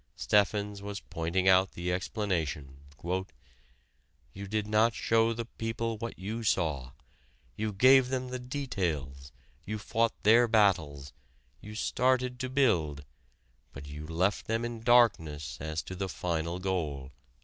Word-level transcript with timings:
Steffens 0.17 0.81
was 0.81 0.99
pointing 0.99 1.47
out 1.47 1.73
the 1.73 1.93
explanation: 1.93 2.77
"you 3.03 4.47
did 4.47 4.65
not 4.65 4.95
show 4.95 5.31
the 5.31 5.45
people 5.45 5.99
what 5.99 6.17
you 6.17 6.41
saw, 6.41 6.93
you 7.55 7.71
gave 7.71 8.09
them 8.09 8.29
the 8.29 8.39
details, 8.39 9.31
you 9.63 9.77
fought 9.77 10.13
their 10.23 10.47
battles, 10.47 11.13
you 11.61 11.75
started 11.75 12.39
to 12.39 12.49
build, 12.49 13.05
but 13.73 13.85
you 13.85 14.07
left 14.07 14.47
them 14.47 14.65
in 14.65 14.79
darkness 14.81 15.59
as 15.61 15.83
to 15.83 15.93
the 15.95 16.09
final 16.09 16.57
goal." 16.57 17.11